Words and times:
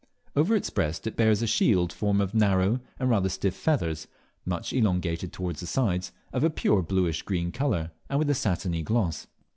Over 0.35 0.55
its 0.55 0.71
breast 0.71 1.05
it 1.05 1.15
bears 1.15 1.43
a 1.43 1.45
shield 1.45 1.93
formed 1.93 2.21
of 2.21 2.33
narrow 2.33 2.79
and 2.97 3.07
rather 3.07 3.29
stiff 3.29 3.53
feathers, 3.53 4.07
much 4.45 4.73
elongated 4.73 5.31
towards 5.31 5.59
the 5.59 5.67
sides, 5.67 6.11
of 6.33 6.43
a 6.43 6.49
pure 6.49 6.81
bluish 6.81 7.21
green 7.21 7.51
colour, 7.51 7.91
and 8.09 8.17
with 8.17 8.31
a 8.31 8.33
satiny 8.33 8.81
gloss. 8.81 9.27